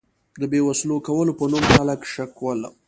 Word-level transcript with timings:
د 0.39 0.43
بې 0.51 0.59
وسلو 0.67 0.95
کولو 1.07 1.31
په 1.39 1.45
نوم 1.51 1.63
خلک 1.75 1.99
شکول. 2.13 2.59